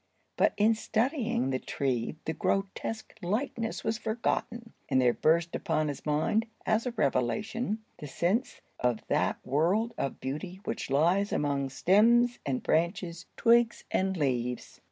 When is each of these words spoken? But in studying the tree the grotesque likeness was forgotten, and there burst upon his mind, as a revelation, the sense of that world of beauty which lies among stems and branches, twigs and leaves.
But 0.35 0.53
in 0.57 0.73
studying 0.73 1.51
the 1.51 1.59
tree 1.59 2.15
the 2.25 2.33
grotesque 2.33 3.13
likeness 3.21 3.83
was 3.83 3.99
forgotten, 3.99 4.73
and 4.89 4.99
there 4.99 5.13
burst 5.13 5.53
upon 5.55 5.89
his 5.89 6.07
mind, 6.07 6.47
as 6.65 6.87
a 6.87 6.91
revelation, 6.93 7.83
the 7.99 8.07
sense 8.07 8.61
of 8.79 9.05
that 9.09 9.37
world 9.45 9.93
of 9.99 10.19
beauty 10.19 10.59
which 10.65 10.89
lies 10.89 11.31
among 11.31 11.69
stems 11.69 12.39
and 12.47 12.63
branches, 12.63 13.27
twigs 13.37 13.83
and 13.91 14.17
leaves. 14.17 14.79